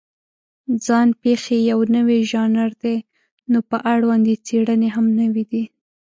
ځان 0.85 1.07
پېښې 1.21 1.57
یو 1.71 1.79
نوی 1.95 2.19
ژانر 2.31 2.69
دی، 2.83 2.97
نو 3.51 3.59
په 3.69 3.77
اړوند 3.93 4.23
یې 4.31 4.35
څېړنې 4.47 4.89
هم 4.95 5.05
نوې 5.19 5.43
دي. 5.51 5.63